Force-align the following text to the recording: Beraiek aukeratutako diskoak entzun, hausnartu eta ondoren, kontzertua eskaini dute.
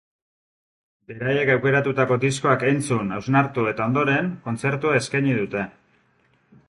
Beraiek 1.11 1.51
aukeratutako 1.55 2.17
diskoak 2.25 2.65
entzun, 2.71 3.13
hausnartu 3.19 3.67
eta 3.73 3.87
ondoren, 3.91 4.33
kontzertua 4.49 4.97
eskaini 5.03 5.37
dute. 5.43 5.67